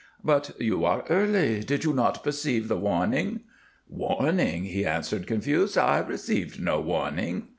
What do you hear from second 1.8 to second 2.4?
you not